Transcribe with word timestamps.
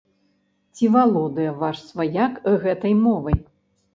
Ці 0.77 0.87
валодае 0.95 1.51
ваш 1.59 1.77
сваяк 1.89 2.33
гэтай 2.63 2.93
мовай? 3.05 3.37